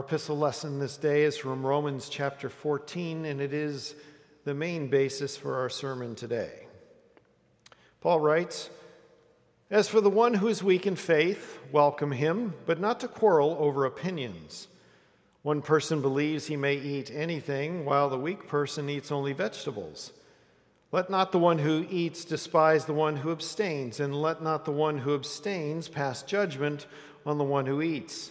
[0.00, 3.94] Our epistle lesson this day is from Romans chapter 14, and it is
[4.46, 6.66] the main basis for our sermon today.
[8.00, 8.70] Paul writes,
[9.70, 13.58] As for the one who is weak in faith, welcome him, but not to quarrel
[13.60, 14.68] over opinions.
[15.42, 20.14] One person believes he may eat anything, while the weak person eats only vegetables.
[20.92, 24.72] Let not the one who eats despise the one who abstains, and let not the
[24.72, 26.86] one who abstains pass judgment
[27.26, 28.30] on the one who eats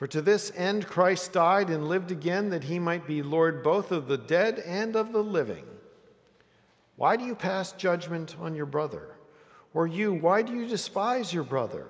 [0.00, 3.92] For to this end Christ died and lived again, that he might be Lord both
[3.92, 5.66] of the dead and of the living.
[6.96, 9.08] Why do you pass judgment on your brother?
[9.74, 11.86] Or you, why do you despise your brother?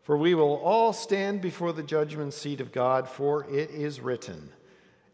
[0.00, 4.50] For we will all stand before the judgment seat of God, for it is written,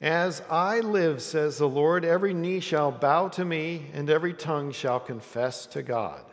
[0.00, 4.70] As I live, says the Lord, every knee shall bow to me, and every tongue
[4.70, 6.24] shall confess to God.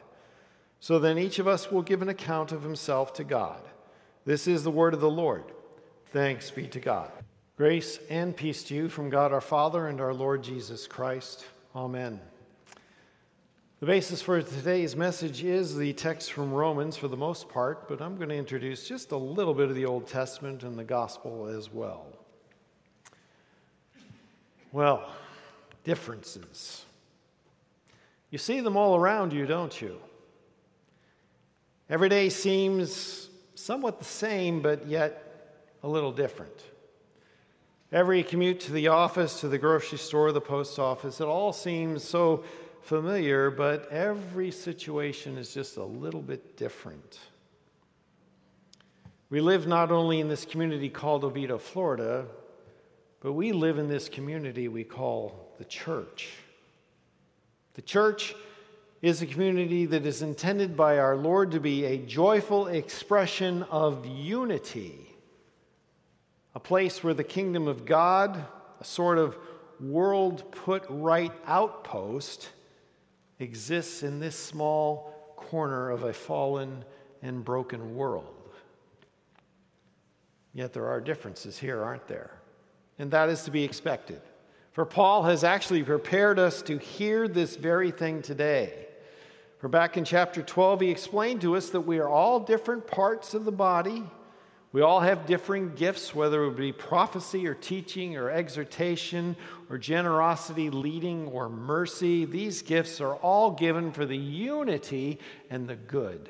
[0.80, 3.64] So then each of us will give an account of himself to God.
[4.24, 5.46] This is the word of the Lord.
[6.16, 7.12] Thanks be to God.
[7.58, 11.44] Grace and peace to you from God our Father and our Lord Jesus Christ.
[11.76, 12.22] Amen.
[13.82, 18.02] The basis for today's message is the text from Romans for the most part, but
[18.02, 21.48] I'm going to introduce just a little bit of the Old Testament and the gospel
[21.48, 22.06] as well.
[24.72, 25.12] Well,
[25.84, 26.86] differences.
[28.30, 30.00] You see them all around you, don't you?
[31.90, 35.25] Every day seems somewhat the same, but yet
[35.86, 36.64] a little different.
[37.92, 42.04] Every commute to the office, to the grocery store, the post office, it all seems
[42.04, 42.44] so
[42.82, 47.20] familiar, but every situation is just a little bit different.
[49.30, 52.26] We live not only in this community called Oviedo, Florida,
[53.20, 56.32] but we live in this community we call the church.
[57.76, 58.34] The church
[59.04, 64.04] is a community that is intended by our Lord to be a joyful expression of
[64.08, 65.12] unity
[66.56, 68.46] a place where the kingdom of God,
[68.80, 69.38] a sort of
[69.80, 72.50] world put right outpost,
[73.40, 76.86] exists in this small corner of a fallen
[77.22, 78.32] and broken world.
[80.54, 82.32] Yet there are differences here, aren't there?
[82.98, 84.22] And that is to be expected.
[84.72, 88.88] For Paul has actually prepared us to hear this very thing today.
[89.58, 93.34] For back in chapter 12, he explained to us that we are all different parts
[93.34, 94.04] of the body
[94.76, 99.38] we all have differing gifts, whether it be prophecy or teaching or exhortation
[99.70, 102.26] or generosity, leading or mercy.
[102.26, 105.20] These gifts are all given for the unity
[105.50, 106.30] and the good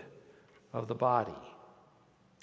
[0.74, 1.34] of the body.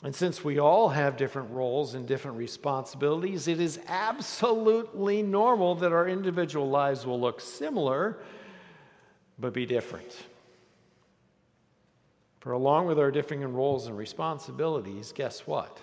[0.02, 5.92] And since we all have different roles and different responsibilities, it is absolutely normal that
[5.92, 8.18] our individual lives will look similar
[9.38, 10.16] but be different.
[12.40, 15.78] For along with our differing roles and responsibilities, guess what?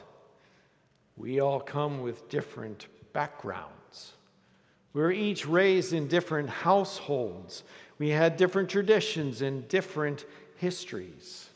[1.20, 4.14] We all come with different backgrounds.
[4.94, 7.64] We were each raised in different households.
[8.00, 10.26] We had different traditions and different
[10.56, 11.50] histories.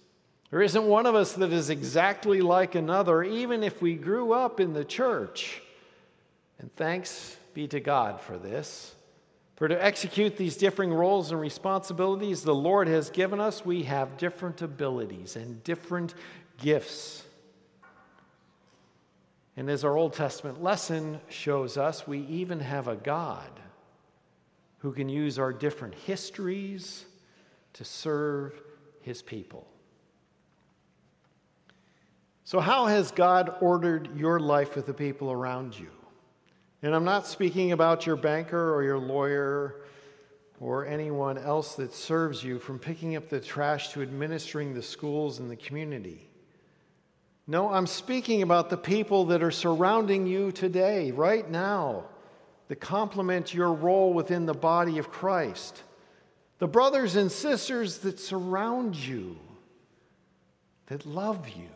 [0.52, 4.60] There isn't one of us that is exactly like another, even if we grew up
[4.60, 5.62] in the church.
[6.60, 8.94] And thanks be to God for this.
[9.56, 14.18] For to execute these differing roles and responsibilities the Lord has given us, we have
[14.18, 16.16] different abilities and different
[16.58, 17.23] gifts.
[19.56, 23.52] And as our Old Testament lesson shows us, we even have a God
[24.80, 27.06] who can use our different histories
[27.74, 28.60] to serve
[29.02, 29.68] his people.
[32.44, 35.90] So, how has God ordered your life with the people around you?
[36.82, 39.86] And I'm not speaking about your banker or your lawyer
[40.60, 45.40] or anyone else that serves you, from picking up the trash to administering the schools
[45.40, 46.30] and the community.
[47.46, 52.06] No, I'm speaking about the people that are surrounding you today, right now,
[52.70, 55.84] that complement your role within the body of Christ.
[56.64, 59.38] the brothers and sisters that surround you,
[60.86, 61.68] that love you.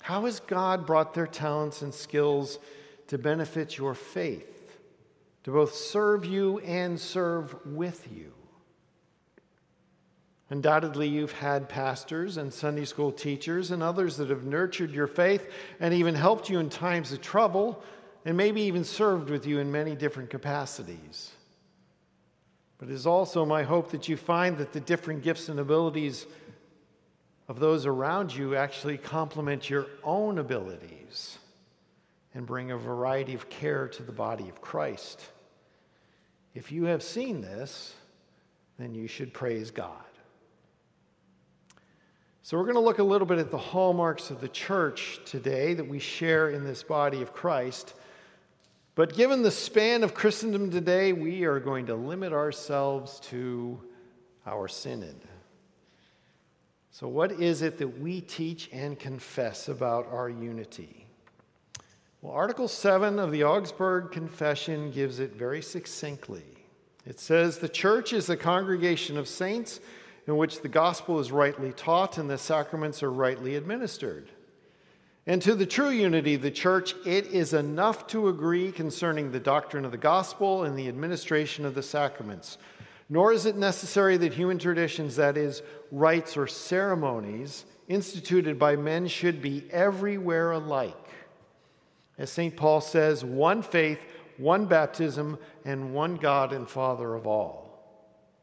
[0.00, 2.58] How has God brought their talents and skills
[3.06, 4.76] to benefit your faith,
[5.44, 8.32] to both serve you and serve with you?
[10.52, 15.50] Undoubtedly, you've had pastors and Sunday school teachers and others that have nurtured your faith
[15.80, 17.82] and even helped you in times of trouble
[18.26, 21.30] and maybe even served with you in many different capacities.
[22.76, 26.26] But it is also my hope that you find that the different gifts and abilities
[27.48, 31.38] of those around you actually complement your own abilities
[32.34, 35.18] and bring a variety of care to the body of Christ.
[36.54, 37.94] If you have seen this,
[38.78, 40.04] then you should praise God.
[42.44, 45.74] So, we're going to look a little bit at the hallmarks of the church today
[45.74, 47.94] that we share in this body of Christ.
[48.96, 53.80] But given the span of Christendom today, we are going to limit ourselves to
[54.44, 55.14] our synod.
[56.90, 61.06] So, what is it that we teach and confess about our unity?
[62.22, 66.42] Well, Article 7 of the Augsburg Confession gives it very succinctly.
[67.06, 69.78] It says, The church is a congregation of saints
[70.26, 74.28] in which the gospel is rightly taught and the sacraments are rightly administered.
[75.26, 79.40] And to the true unity of the church, it is enough to agree concerning the
[79.40, 82.58] doctrine of the gospel and the administration of the sacraments.
[83.08, 89.06] Nor is it necessary that human traditions, that is, rites or ceremonies, instituted by men
[89.06, 90.96] should be everywhere alike.
[92.18, 92.56] As St.
[92.56, 94.00] Paul says, one faith,
[94.38, 97.61] one baptism, and one God and Father of all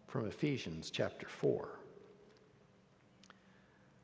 [0.09, 1.69] from Ephesians chapter 4.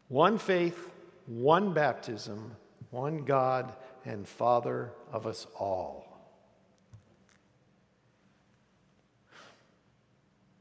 [0.08, 0.90] One faith,
[1.26, 2.56] one baptism,
[2.92, 3.74] one God
[4.06, 6.06] and Father of us all.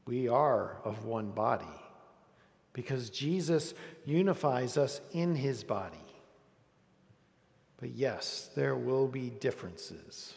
[0.07, 1.65] We are of one body
[2.73, 3.73] because Jesus
[4.05, 5.97] unifies us in his body.
[7.77, 10.33] But yes, there will be differences.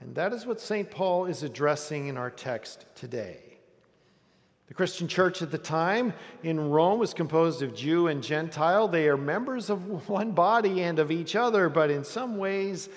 [0.00, 0.90] And that is what St.
[0.90, 3.47] Paul is addressing in our text today.
[4.68, 6.12] The Christian church at the time
[6.42, 8.86] in Rome was composed of Jew and Gentile.
[8.86, 12.90] They are members of one body and of each other, but in some ways,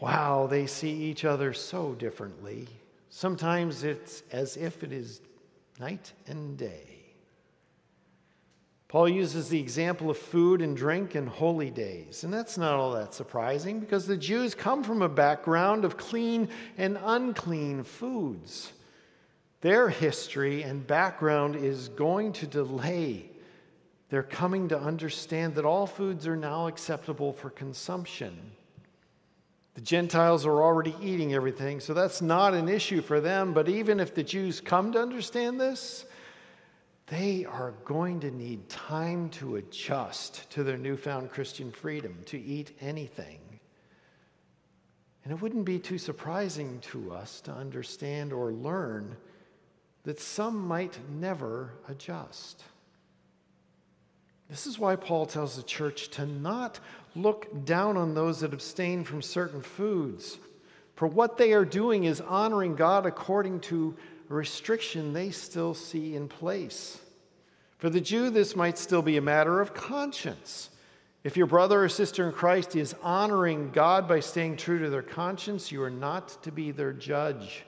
[0.00, 2.68] wow, they see each other so differently.
[3.10, 5.20] Sometimes it's as if it is
[5.78, 6.98] night and day.
[8.88, 12.92] Paul uses the example of food and drink and holy days, and that's not all
[12.92, 16.48] that surprising because the Jews come from a background of clean
[16.78, 18.72] and unclean foods.
[19.60, 23.30] Their history and background is going to delay
[24.08, 28.52] their coming to understand that all foods are now acceptable for consumption.
[29.74, 33.52] The Gentiles are already eating everything, so that's not an issue for them.
[33.52, 36.06] But even if the Jews come to understand this,
[37.06, 42.76] they are going to need time to adjust to their newfound Christian freedom to eat
[42.80, 43.38] anything.
[45.24, 49.16] And it wouldn't be too surprising to us to understand or learn
[50.08, 52.64] that some might never adjust.
[54.48, 56.80] This is why Paul tells the church to not
[57.14, 60.38] look down on those that abstain from certain foods,
[60.94, 63.94] for what they are doing is honoring God according to
[64.30, 66.98] a restriction they still see in place.
[67.76, 70.70] For the Jew, this might still be a matter of conscience.
[71.22, 75.02] If your brother or sister in Christ is honoring God by staying true to their
[75.02, 77.66] conscience, you are not to be their judge.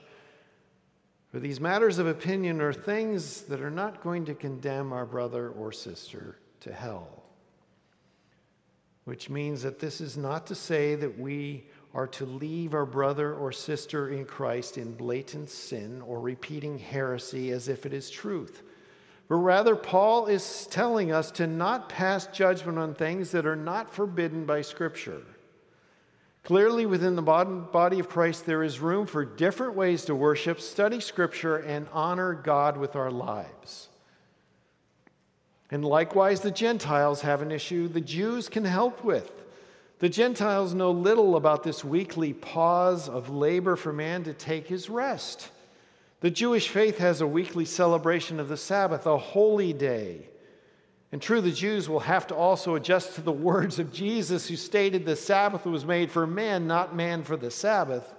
[1.31, 5.49] For these matters of opinion are things that are not going to condemn our brother
[5.49, 7.23] or sister to hell.
[9.05, 13.33] Which means that this is not to say that we are to leave our brother
[13.33, 18.63] or sister in Christ in blatant sin or repeating heresy as if it is truth.
[19.29, 23.93] But rather, Paul is telling us to not pass judgment on things that are not
[23.93, 25.23] forbidden by Scripture.
[26.43, 30.99] Clearly, within the body of Christ, there is room for different ways to worship, study
[30.99, 33.89] Scripture, and honor God with our lives.
[35.69, 39.31] And likewise, the Gentiles have an issue the Jews can help with.
[39.99, 44.89] The Gentiles know little about this weekly pause of labor for man to take his
[44.89, 45.49] rest.
[46.21, 50.27] The Jewish faith has a weekly celebration of the Sabbath, a holy day.
[51.11, 54.55] And true, the Jews will have to also adjust to the words of Jesus, who
[54.55, 58.13] stated the Sabbath was made for man, not man for the Sabbath.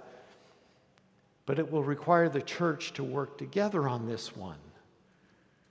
[1.45, 4.59] But it will require the church to work together on this one.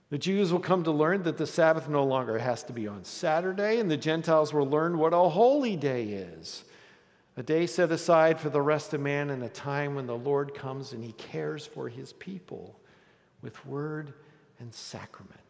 [0.09, 3.03] The Jews will come to learn that the Sabbath no longer has to be on
[3.03, 6.65] Saturday, and the Gentiles will learn what a holy day is
[7.35, 10.53] a day set aside for the rest of man and a time when the Lord
[10.53, 12.79] comes and he cares for his people
[13.41, 14.13] with word
[14.59, 15.42] and sacrament.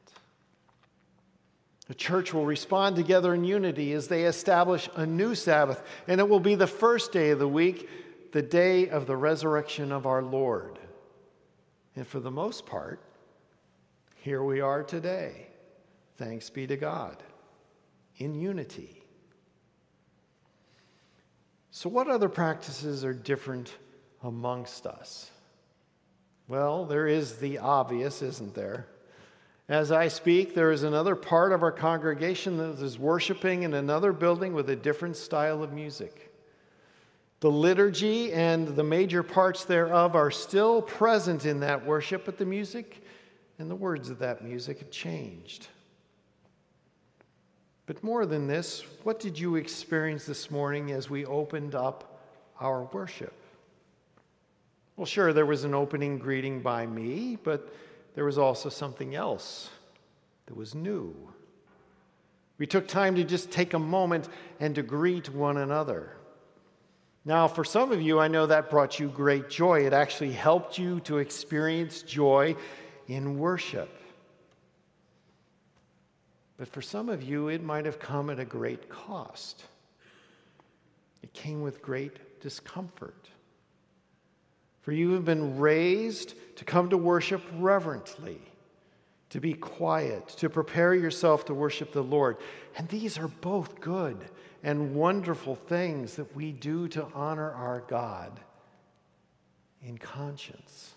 [1.93, 6.27] The church will respond together in unity as they establish a new Sabbath, and it
[6.27, 7.87] will be the first day of the week,
[8.31, 10.79] the day of the resurrection of our Lord.
[11.95, 12.99] And for the most part,
[14.15, 15.49] here we are today.
[16.17, 17.21] Thanks be to God,
[18.17, 19.03] in unity.
[21.69, 23.71] So, what other practices are different
[24.23, 25.29] amongst us?
[26.47, 28.87] Well, there is the obvious, isn't there?
[29.69, 34.11] As I speak, there is another part of our congregation that is worshiping in another
[34.11, 36.33] building with a different style of music.
[37.39, 42.45] The liturgy and the major parts thereof are still present in that worship, but the
[42.45, 43.05] music
[43.57, 45.67] and the words of that music have changed.
[47.85, 52.21] But more than this, what did you experience this morning as we opened up
[52.59, 53.33] our worship?
[54.95, 57.73] Well, sure, there was an opening greeting by me, but
[58.15, 59.69] there was also something else
[60.45, 61.15] that was new.
[62.57, 64.29] We took time to just take a moment
[64.59, 66.15] and to greet one another.
[67.25, 69.85] Now, for some of you, I know that brought you great joy.
[69.85, 72.55] It actually helped you to experience joy
[73.07, 73.89] in worship.
[76.57, 79.63] But for some of you, it might have come at a great cost.
[81.21, 83.29] It came with great discomfort.
[84.83, 88.39] For you have been raised to come to worship reverently,
[89.29, 92.37] to be quiet, to prepare yourself to worship the Lord.
[92.77, 94.17] And these are both good
[94.61, 98.39] and wonderful things that we do to honor our God
[99.81, 100.93] in conscience.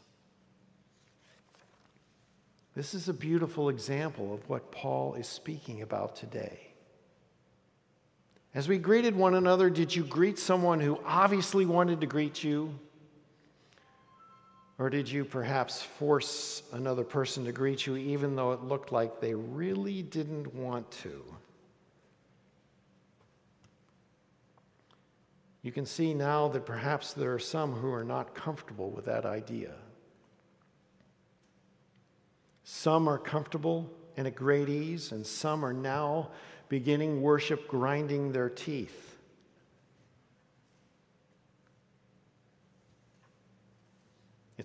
[2.74, 6.60] This is a beautiful example of what Paul is speaking about today.
[8.52, 12.78] As we greeted one another, did you greet someone who obviously wanted to greet you?
[14.78, 19.20] Or did you perhaps force another person to greet you even though it looked like
[19.20, 21.24] they really didn't want to?
[25.62, 29.24] You can see now that perhaps there are some who are not comfortable with that
[29.24, 29.72] idea.
[32.62, 36.30] Some are comfortable and at great ease, and some are now
[36.68, 39.15] beginning worship grinding their teeth.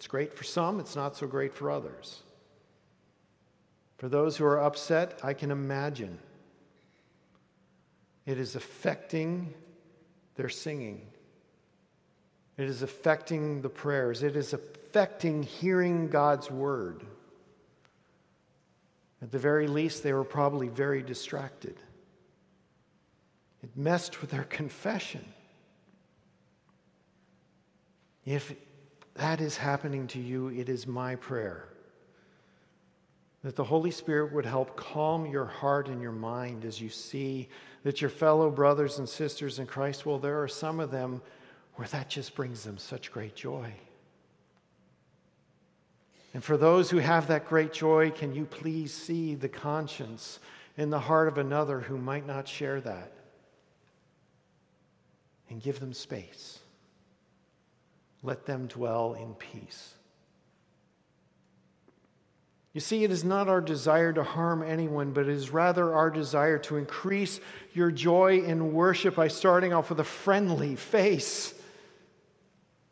[0.01, 2.23] It's great for some, it's not so great for others.
[3.99, 6.17] For those who are upset, I can imagine
[8.25, 9.53] it is affecting
[10.37, 11.05] their singing.
[12.57, 14.23] It is affecting the prayers.
[14.23, 17.05] It is affecting hearing God's word.
[19.21, 21.75] At the very least, they were probably very distracted.
[23.61, 25.25] It messed with their confession.
[28.25, 28.55] If
[29.15, 31.71] that is happening to you, it is my prayer
[33.43, 37.49] that the Holy Spirit would help calm your heart and your mind as you see
[37.83, 41.21] that your fellow brothers and sisters in Christ, well, there are some of them
[41.75, 43.73] where that just brings them such great joy.
[46.33, 50.39] And for those who have that great joy, can you please see the conscience
[50.77, 53.11] in the heart of another who might not share that?
[55.49, 56.60] And give them space
[58.23, 59.93] let them dwell in peace.
[62.73, 66.09] You see, it is not our desire to harm anyone, but it is rather our
[66.09, 67.41] desire to increase
[67.73, 71.53] your joy in worship by starting off with a friendly face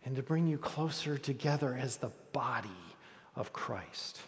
[0.04, 2.70] and to bring you closer together as the body
[3.36, 4.20] of Christ.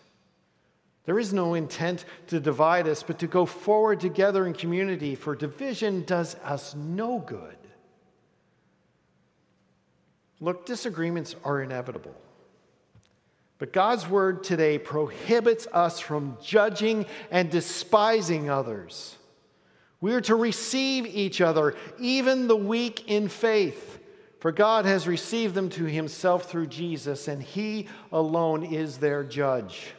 [1.03, 5.36] There is no intent to divide us, but to go forward together in community, for
[5.36, 7.58] division does us no good.
[10.41, 12.15] Look, disagreements are inevitable.
[13.60, 19.15] But God's word today prohibits us from judging and despising others.
[20.01, 24.00] We are to receive each other, even the weak in faith,
[24.39, 29.93] for God has received them to himself through Jesus, and he alone is their judge.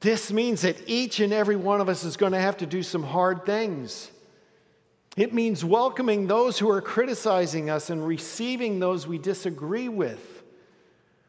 [0.00, 2.82] This means that each and every one of us is going to have to do
[2.82, 4.10] some hard things.
[5.16, 10.42] It means welcoming those who are criticizing us and receiving those we disagree with.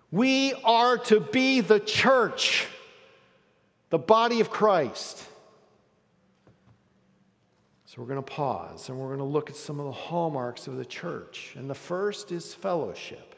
[0.09, 2.67] We are to be the church,
[3.89, 5.21] the body of Christ.
[7.85, 10.67] So we're going to pause and we're going to look at some of the hallmarks
[10.67, 11.53] of the church.
[11.57, 13.35] And the first is fellowship.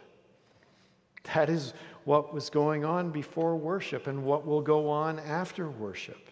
[1.34, 1.74] That is
[2.04, 6.30] what was going on before worship and what will go on after worship.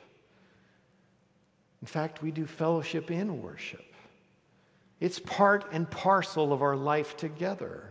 [1.81, 3.92] In fact, we do fellowship in worship.
[5.03, 7.89] It's part and parcel of our life together.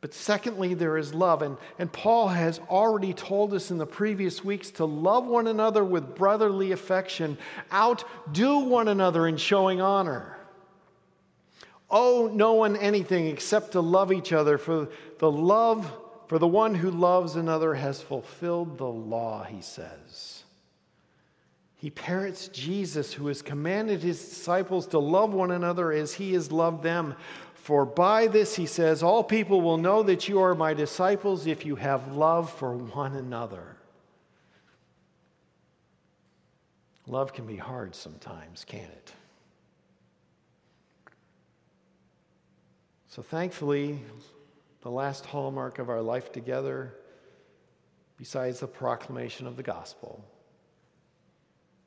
[0.00, 1.42] But secondly, there is love.
[1.42, 5.84] And, and Paul has already told us in the previous weeks to love one another
[5.84, 7.36] with brotherly affection,
[7.70, 10.38] outdo one another in showing honor.
[11.90, 14.88] Owe no one anything except to love each other, for
[15.18, 15.92] the love,
[16.28, 20.44] for the one who loves another has fulfilled the law, he says.
[21.86, 26.50] He parrots Jesus, who has commanded his disciples to love one another as he has
[26.50, 27.14] loved them.
[27.54, 31.64] For by this, he says, all people will know that you are my disciples if
[31.64, 33.76] you have love for one another.
[37.06, 39.12] Love can be hard sometimes, can't it?
[43.06, 44.00] So, thankfully,
[44.80, 46.94] the last hallmark of our life together,
[48.18, 50.24] besides the proclamation of the gospel,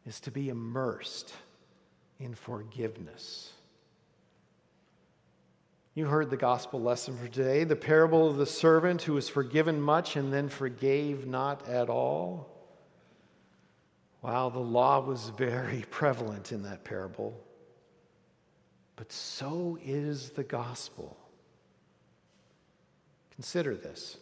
[0.06, 1.34] is to be immersed
[2.20, 3.51] in forgiveness.
[5.96, 9.82] You heard the gospel lesson for today, the parable of the servant who was forgiven
[9.82, 12.50] much and then forgave not at all.
[14.22, 17.39] Wow, the law was very prevalent in that parable.
[18.96, 21.18] But so is the gospel.
[23.32, 24.18] Consider this.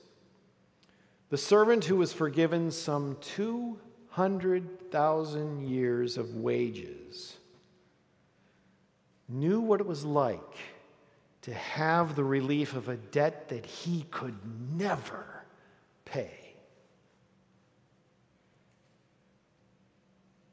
[1.29, 3.17] The servant who was forgiven some
[4.17, 7.37] 200,000 years of wages
[9.29, 10.55] knew what it was like
[11.43, 14.35] to have the relief of a debt that he could
[14.75, 15.43] never
[16.03, 16.55] pay.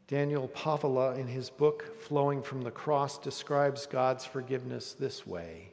[0.09, 5.71] Daniel Paavola, in his book Flowing from the Cross, describes God's forgiveness this way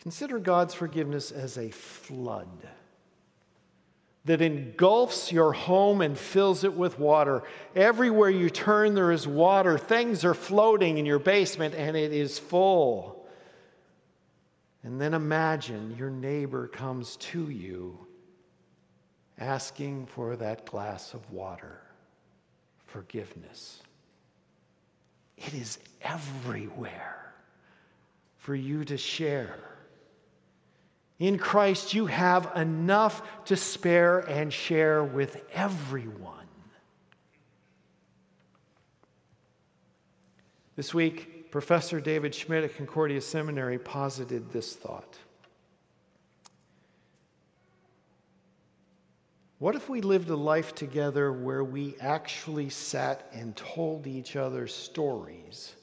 [0.00, 2.68] Consider God's forgiveness as a flood
[4.24, 7.42] that engulfs your home and fills it with water.
[7.76, 9.76] Everywhere you turn, there is water.
[9.76, 13.26] Things are floating in your basement and it is full.
[14.82, 17.98] And then imagine your neighbor comes to you
[19.38, 21.80] asking for that glass of water,
[22.86, 23.82] forgiveness.
[25.36, 27.34] It is everywhere
[28.36, 29.73] for you to share.
[31.18, 36.46] In Christ, you have enough to spare and share with everyone.
[40.76, 45.18] This week, Professor David Schmitt at Concordia Seminary posited this thought
[49.64, 54.66] What if we lived a life together where we actually sat and told each other
[54.66, 55.74] stories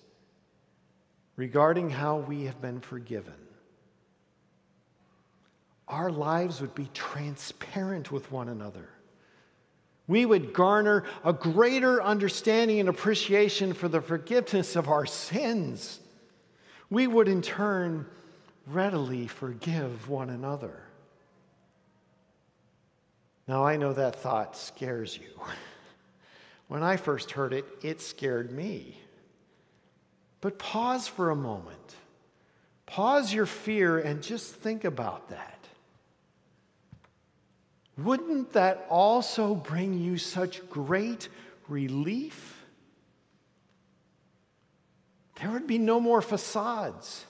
[1.35, 3.33] regarding how we have been forgiven?
[5.91, 8.89] Our lives would be transparent with one another.
[10.08, 15.99] We would garner a greater understanding and appreciation for the forgiveness of our sins.
[16.89, 18.06] We would, in turn,
[18.67, 20.82] readily forgive one another.
[23.47, 25.30] Now, I know that thought scares you.
[26.67, 28.95] When I first heard it, it scared me.
[30.39, 31.95] But pause for a moment.
[32.86, 35.61] Pause your fear and just think about that.
[37.97, 41.30] Wouldn't that also bring you such great
[41.67, 42.65] relief?
[45.39, 47.25] There would be no more facades.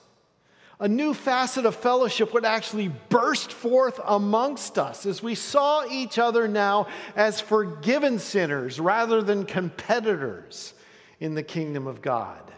[0.78, 6.18] A new facet of fellowship would actually burst forth amongst us as we saw each
[6.18, 10.74] other now as forgiven sinners rather than competitors
[11.20, 12.52] in the kingdom of God.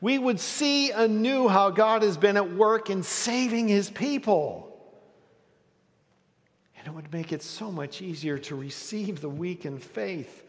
[0.00, 4.73] We would see anew how God has been at work in saving his people.
[6.84, 10.44] And it would make it so much easier to receive the weak in faith,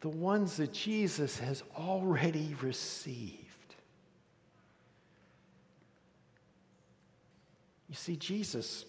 [0.00, 3.36] the ones that Jesus has already received.
[7.88, 8.84] You see, Jesus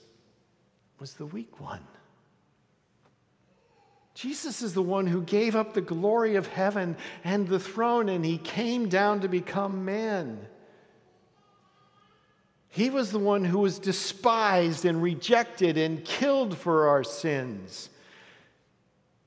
[0.99, 1.85] was the weak one.
[4.15, 8.25] Jesus is the one who gave up the glory of heaven and the throne, and
[8.25, 10.47] he came down to become man.
[12.73, 17.89] He was the one who was despised and rejected and killed for our sins.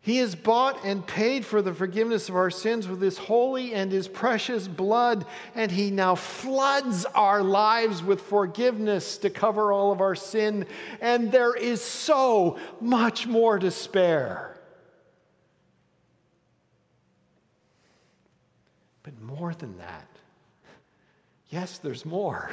[0.01, 3.93] He has bought and paid for the forgiveness of our sins with his holy and
[3.93, 10.01] his precious blood, and he now floods our lives with forgiveness to cover all of
[10.01, 10.65] our sin.
[11.03, 14.59] And there is so much more to spare.
[19.03, 20.09] But more than that,
[21.51, 22.51] yes, there's more.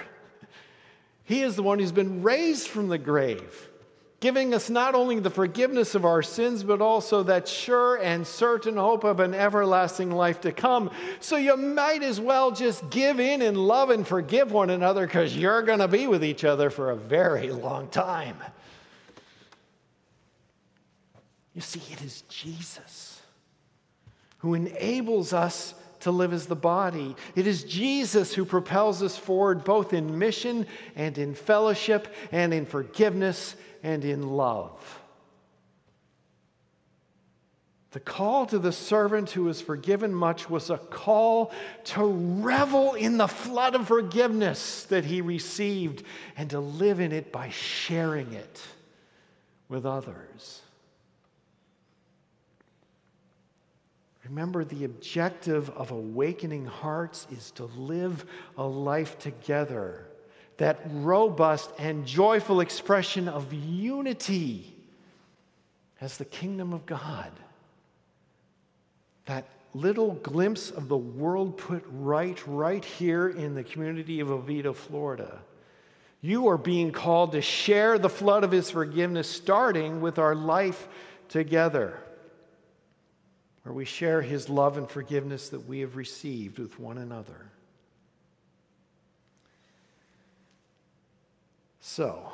[1.31, 3.69] He is the one who's been raised from the grave.
[4.21, 8.77] giving us not only the forgiveness of our sins, but also that sure and certain
[8.77, 10.91] hope of an everlasting life to come.
[11.19, 15.35] So you might as well just give in and love and forgive one another because
[15.35, 18.37] you're going to be with each other for a very long time.
[21.55, 23.19] You see, it is Jesus
[24.37, 27.15] who enables us to live as the body.
[27.35, 32.65] It is Jesus who propels us forward both in mission and in fellowship and in
[32.65, 34.99] forgiveness and in love.
[37.91, 41.51] The call to the servant who was forgiven much was a call
[41.85, 46.03] to revel in the flood of forgiveness that he received
[46.37, 48.61] and to live in it by sharing it
[49.67, 50.61] with others.
[54.31, 58.23] Remember, the objective of awakening hearts is to live
[58.57, 60.05] a life together
[60.55, 64.73] that robust and joyful expression of unity
[65.99, 67.31] as the kingdom of God.
[69.25, 74.71] That little glimpse of the world put right, right here in the community of Oviedo,
[74.71, 75.39] Florida.
[76.21, 80.87] You are being called to share the flood of His forgiveness, starting with our life
[81.27, 81.99] together,
[83.63, 87.51] where we share His love and forgiveness that we have received with one another.
[91.79, 92.31] So,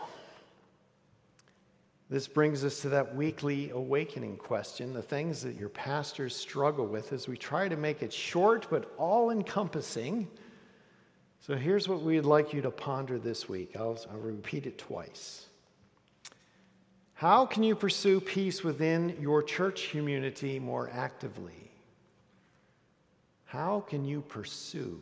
[2.09, 7.11] this brings us to that weekly awakening question the things that your pastors struggle with
[7.11, 10.27] as we try to make it short but all encompassing.
[11.39, 13.75] So, here's what we'd like you to ponder this week.
[13.75, 15.47] I'll, I'll repeat it twice.
[17.17, 21.71] How can you pursue peace within your church community more actively?
[23.45, 25.01] How can you pursue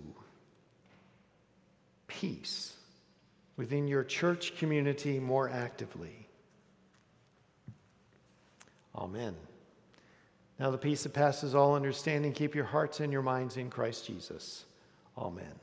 [2.07, 2.75] peace
[3.57, 6.27] within your church community more actively.
[8.95, 9.35] Amen.
[10.59, 14.05] Now, the peace that passes all understanding, keep your hearts and your minds in Christ
[14.05, 14.65] Jesus.
[15.17, 15.53] Amen.